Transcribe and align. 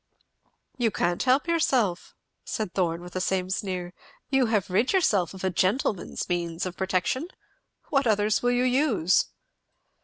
"You 0.79 0.89
can't 0.89 1.21
help 1.21 1.47
yourself," 1.47 2.15
said 2.43 2.73
Thorn, 2.73 3.01
with 3.03 3.13
the 3.13 3.21
same 3.21 3.51
sneer. 3.51 3.93
"You 4.31 4.47
have 4.47 4.71
rid 4.71 4.93
yourself 4.93 5.35
of 5.35 5.43
a 5.43 5.51
gentleman's 5.51 6.27
means 6.27 6.65
of 6.65 6.75
protection, 6.75 7.27
what 7.89 8.07
others 8.07 8.41
will 8.41 8.49
you 8.49 8.63
use? 8.63 9.25